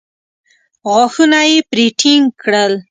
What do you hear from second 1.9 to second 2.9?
ټينګ کړل.